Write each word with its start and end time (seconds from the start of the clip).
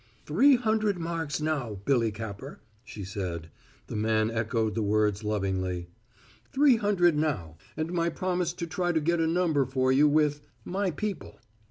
"Three 0.25 0.55
hundred 0.55 0.97
marks 0.97 1.39
now, 1.39 1.77
Billy 1.85 2.11
Capper," 2.11 2.59
she 2.83 3.03
said. 3.03 3.51
The 3.85 3.95
man 3.95 4.31
echoed 4.31 4.73
the 4.73 4.81
words 4.81 5.23
lovingly. 5.23 5.89
"Three 6.51 6.77
hundred 6.77 7.15
now, 7.15 7.57
and 7.77 7.93
my 7.93 8.09
promise 8.09 8.51
to 8.53 8.65
try 8.65 8.93
to 8.93 8.99
get 8.99 9.19
a 9.19 9.27
number 9.27 9.63
for 9.63 9.91
you 9.91 10.07
with 10.07 10.41
my 10.65 10.89
people. 10.89 11.37